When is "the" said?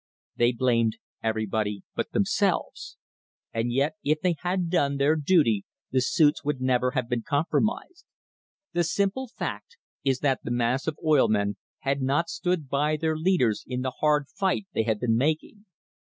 5.91-6.01, 8.73-8.83, 10.43-10.49, 13.83-13.91